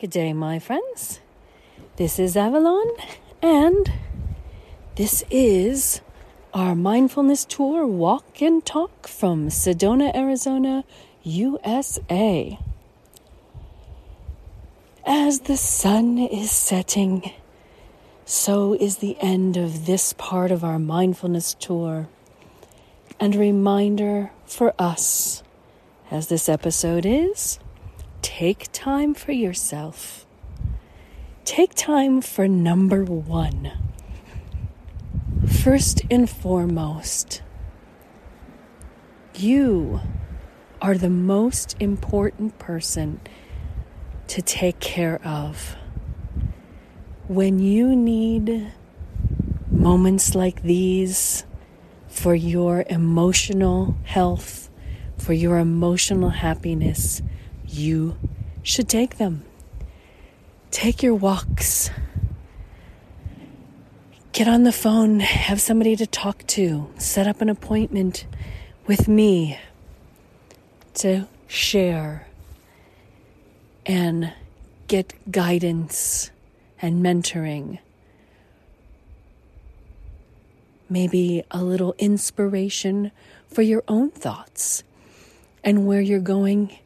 [0.00, 1.20] Good day, my friends.
[1.96, 2.86] This is Avalon,
[3.42, 3.92] and
[4.96, 6.00] this is
[6.54, 10.84] our mindfulness tour walk and talk from Sedona, Arizona,
[11.22, 12.58] USA.
[15.04, 17.32] As the sun is setting,
[18.24, 22.08] so is the end of this part of our mindfulness tour.
[23.20, 25.42] And a reminder for us,
[26.10, 27.58] as this episode is,
[28.22, 30.26] take time for yourself.
[31.44, 33.72] Take time for number one.
[35.62, 37.42] First and foremost,
[39.34, 40.00] you
[40.80, 43.20] are the most important person
[44.28, 45.76] to take care of.
[47.26, 48.72] When you need
[49.70, 51.44] moments like these
[52.06, 54.70] for your emotional health,
[55.16, 57.22] for your emotional happiness,
[57.72, 58.16] you
[58.62, 59.44] should take them.
[60.70, 61.90] Take your walks.
[64.32, 68.26] Get on the phone, have somebody to talk to, set up an appointment
[68.86, 69.58] with me
[70.94, 72.28] to share
[73.84, 74.32] and
[74.86, 76.30] get guidance
[76.80, 77.78] and mentoring.
[80.88, 83.12] Maybe a little inspiration
[83.48, 84.84] for your own thoughts
[85.62, 86.76] and where you're going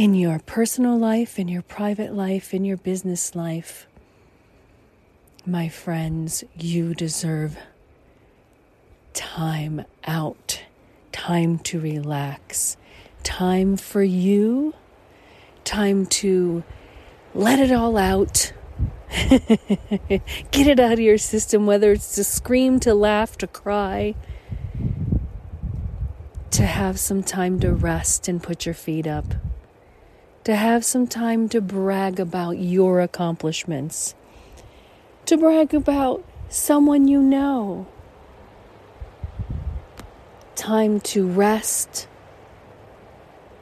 [0.00, 3.86] in your personal life, in your private life, in your business life.
[5.44, 7.58] My friends, you deserve
[9.12, 10.62] time out,
[11.12, 12.78] time to relax,
[13.22, 14.72] time for you,
[15.64, 16.64] time to
[17.34, 18.54] let it all out.
[19.28, 24.14] Get it out of your system, whether it's to scream, to laugh, to cry,
[26.52, 29.34] to have some time to rest and put your feet up
[30.44, 34.14] to have some time to brag about your accomplishments,
[35.26, 37.86] to brag about someone you know.
[40.54, 42.08] Time to rest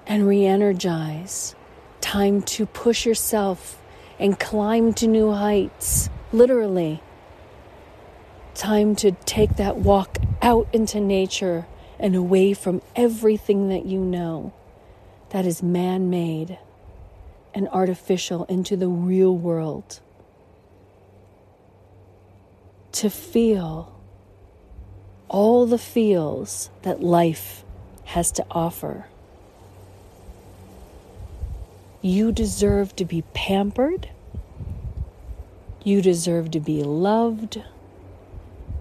[0.06, 1.54] and re energize.
[2.00, 3.80] Time to push yourself
[4.19, 7.03] and climb to new heights, literally.
[8.54, 11.66] Time to take that walk out into nature
[11.98, 14.53] and away from everything that you know
[15.30, 16.58] that is man made
[17.54, 20.00] and artificial into the real world.
[22.92, 23.94] To feel
[25.28, 27.64] all the feels that life
[28.04, 29.06] has to offer.
[32.00, 34.09] You deserve to be pampered.
[35.84, 37.62] You deserve to be loved.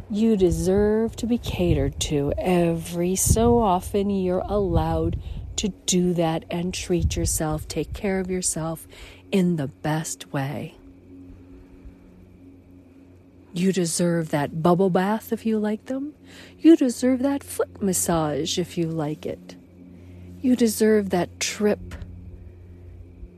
[0.10, 2.32] You deserve to be catered to.
[2.38, 5.20] Every so often, you're allowed
[5.58, 8.88] to do that and treat yourself, take care of yourself
[9.32, 10.76] in the best way.
[13.54, 16.14] You deserve that bubble bath if you like them.
[16.60, 19.56] You deserve that foot massage if you like it.
[20.42, 21.96] You deserve that trip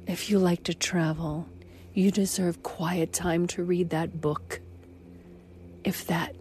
[0.06, 1.48] if you like to travel.
[1.94, 4.60] You deserve quiet time to read that book
[5.84, 6.36] if that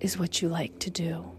[0.00, 1.34] is what you like to do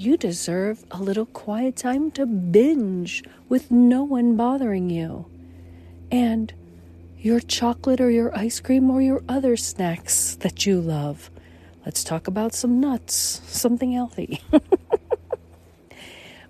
[0.00, 5.26] you deserve a little quiet time to binge with no one bothering you.
[6.10, 6.52] And
[7.18, 11.30] your chocolate or your ice cream or your other snacks that you love.
[11.84, 14.40] Let's talk about some nuts, something healthy.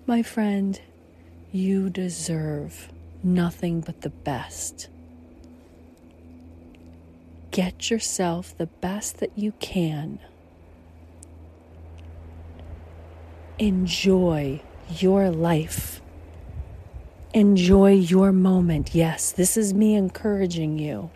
[0.07, 0.79] My friend,
[1.51, 2.89] you deserve
[3.23, 4.89] nothing but the best.
[7.51, 10.19] Get yourself the best that you can.
[13.59, 16.01] Enjoy your life.
[17.33, 18.95] Enjoy your moment.
[18.95, 21.09] Yes, this is me encouraging you.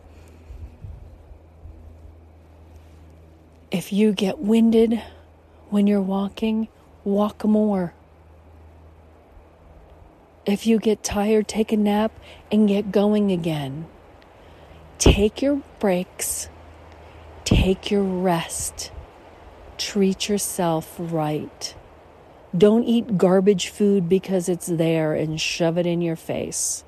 [3.72, 5.02] If you get winded
[5.70, 6.68] when you're walking,
[7.04, 7.94] walk more.
[10.46, 12.12] If you get tired, take a nap
[12.52, 13.88] and get going again.
[14.98, 16.50] Take your breaks,
[17.46, 18.92] take your rest,
[19.78, 21.74] treat yourself right.
[22.58, 26.84] Don't eat garbage food because it's there and shove it in your face.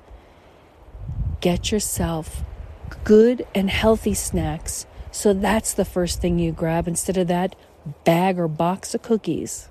[1.40, 2.44] Get yourself
[3.04, 4.86] good and healthy snacks.
[5.10, 7.56] So that's the first thing you grab instead of that
[8.04, 9.70] bag or box of cookies.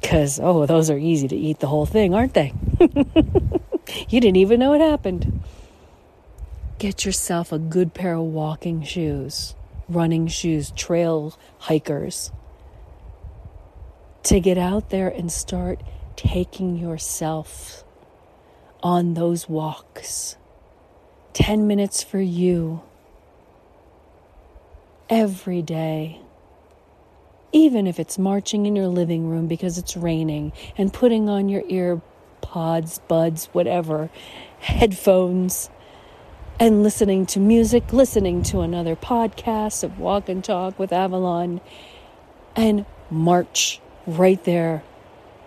[0.00, 2.54] Because, oh, those are easy to eat the whole thing, aren't they?
[4.08, 5.42] you didn't even know it happened.
[6.78, 9.54] Get yourself a good pair of walking shoes,
[9.88, 12.32] running shoes, trail hikers
[14.24, 15.82] to get out there and start
[16.16, 17.84] taking yourself
[18.82, 20.36] on those walks.
[21.32, 22.82] 10 minutes for you
[25.08, 26.20] every day.
[27.52, 31.62] Even if it's marching in your living room because it's raining and putting on your
[31.68, 32.00] ear
[32.40, 34.10] pods, buds, whatever,
[34.60, 35.68] headphones,
[36.58, 41.60] and listening to music, listening to another podcast of Walk and Talk with Avalon,
[42.54, 44.82] and march right there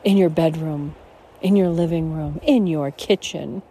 [0.03, 0.95] in your bedroom,
[1.41, 3.61] in your living room, in your kitchen.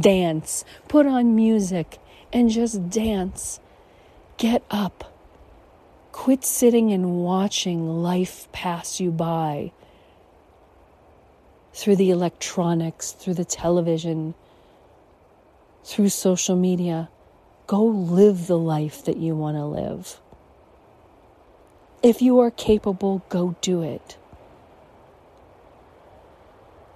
[0.00, 1.98] Dance, put on music,
[2.32, 3.58] and just dance.
[4.36, 5.14] Get up.
[6.12, 9.72] Quit sitting and watching life pass you by
[11.72, 14.34] through the electronics, through the television,
[15.84, 17.08] through social media.
[17.66, 20.20] Go live the life that you want to live.
[22.02, 24.16] If you are capable, go do it.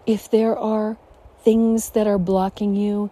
[0.06, 0.96] If there are
[1.44, 3.10] things that are blocking you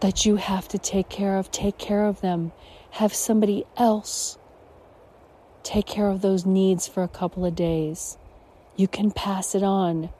[0.00, 2.52] that you have to take care of, take care of them.
[2.92, 4.38] Have somebody else
[5.66, 8.16] take care of those needs for a couple of days.
[8.76, 10.10] You can pass it on.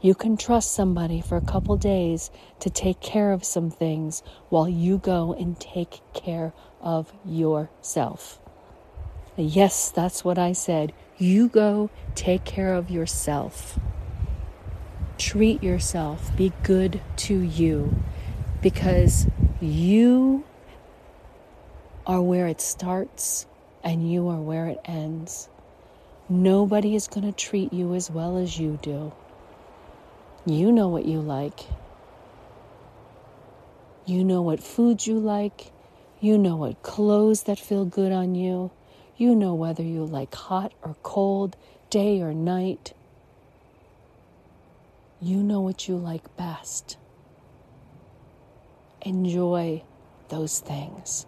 [0.00, 2.30] You can trust somebody for a couple days
[2.60, 8.38] to take care of some things while you go and take care of yourself.
[9.36, 10.92] Yes, that's what I said.
[11.18, 13.78] You go take care of yourself.
[15.22, 16.36] Treat yourself.
[16.36, 17.94] Be good to you
[18.60, 19.28] because
[19.60, 20.42] you
[22.04, 23.46] are where it starts
[23.84, 25.48] and you are where it ends.
[26.28, 29.12] Nobody is going to treat you as well as you do.
[30.44, 31.60] You know what you like.
[34.04, 35.70] You know what foods you like.
[36.20, 38.72] You know what clothes that feel good on you.
[39.16, 41.56] You know whether you like hot or cold,
[41.90, 42.92] day or night.
[45.22, 46.96] You know what you like best.
[49.02, 49.84] Enjoy
[50.30, 51.26] those things.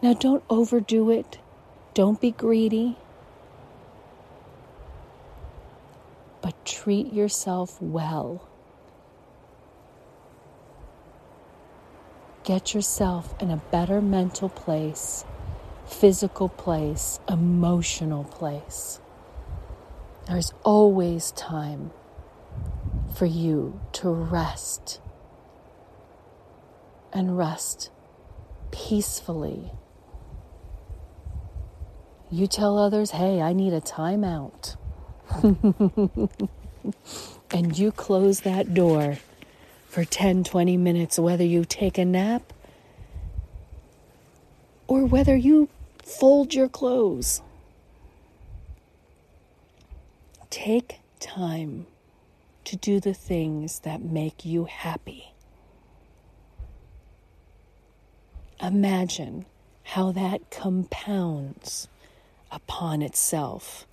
[0.00, 1.38] Now, don't overdo it.
[1.92, 2.96] Don't be greedy.
[6.40, 8.48] But treat yourself well.
[12.42, 15.26] Get yourself in a better mental place,
[15.84, 18.98] physical place, emotional place.
[20.26, 21.90] There's always time
[23.16, 25.00] for you to rest
[27.14, 27.90] and rest
[28.70, 29.72] peacefully.
[32.30, 34.76] You tell others, hey, I need a timeout.
[37.50, 39.16] and you close that door
[39.88, 42.52] for 10, 20 minutes, whether you take a nap
[44.86, 45.70] or whether you
[46.04, 47.40] fold your clothes.
[50.50, 51.86] Take time
[52.66, 55.32] to do the things that make you happy.
[58.60, 59.46] Imagine
[59.84, 61.88] how that compounds
[62.50, 63.86] upon itself.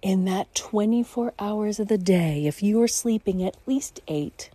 [0.00, 4.50] In that 24 hours of the day, if you are sleeping at least eight,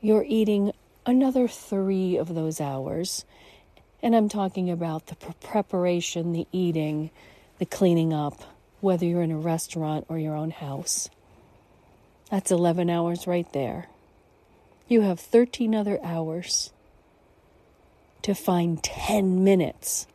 [0.00, 0.72] you're eating
[1.06, 3.24] another three of those hours.
[4.02, 7.10] And I'm talking about the preparation, the eating,
[7.58, 8.42] the cleaning up,
[8.82, 11.08] whether you're in a restaurant or your own house.
[12.30, 13.86] That's 11 hours right there.
[14.88, 16.72] You have 13 other hours
[18.22, 20.06] to find 10 minutes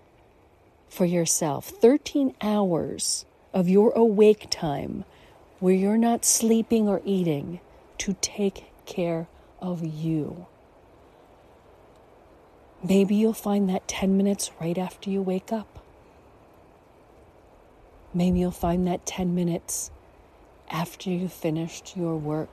[0.89, 1.69] for yourself.
[1.69, 5.05] 13 hours of your awake time
[5.59, 7.59] where you're not sleeping or eating
[7.97, 9.27] to take care
[9.61, 10.45] of you.
[12.83, 15.79] Maybe you'll find that 10 minutes right after you wake up.
[18.13, 19.91] Maybe you'll find that 10 minutes
[20.69, 22.49] after you've finished your work.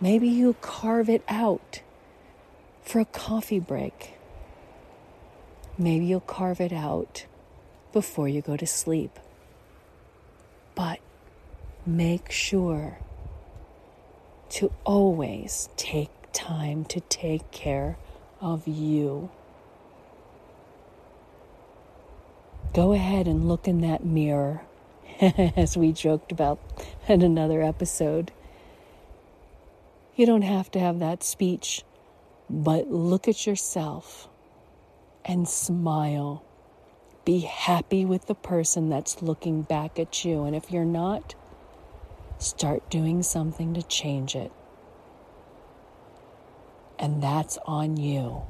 [0.00, 1.82] Maybe you'll carve it out
[2.82, 4.14] for a coffee break.
[5.76, 7.26] Maybe you'll carve it out
[7.92, 9.18] before you go to sleep.
[10.74, 11.00] But
[11.84, 12.98] make sure
[14.50, 17.96] to always take time to take care
[18.40, 19.30] of you.
[22.78, 24.62] Go ahead and look in that mirror,
[25.20, 26.60] as we joked about
[27.08, 28.30] in another episode.
[30.14, 31.82] You don't have to have that speech,
[32.48, 34.28] but look at yourself
[35.24, 36.44] and smile.
[37.24, 40.44] Be happy with the person that's looking back at you.
[40.44, 41.34] And if you're not,
[42.38, 44.52] start doing something to change it.
[46.96, 48.42] And that's on you.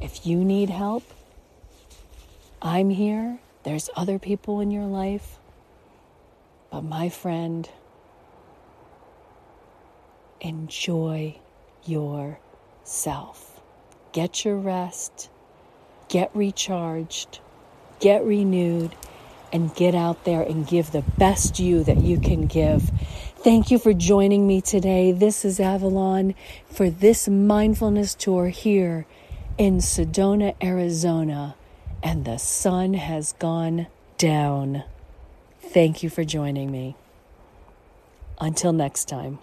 [0.00, 1.04] If you need help,
[2.64, 5.40] I'm here, there's other people in your life,
[6.70, 7.68] but my friend,
[10.40, 11.40] enjoy
[11.84, 13.60] yourself.
[14.12, 15.28] Get your rest,
[16.08, 17.40] get recharged,
[17.98, 18.94] get renewed,
[19.52, 22.92] and get out there and give the best you that you can give.
[23.38, 25.10] Thank you for joining me today.
[25.10, 29.04] This is Avalon for this mindfulness tour here
[29.58, 31.56] in Sedona, Arizona,
[32.02, 33.86] and the sun has gone
[34.18, 34.84] down.
[35.60, 36.96] Thank you for joining me.
[38.40, 39.38] Until next time.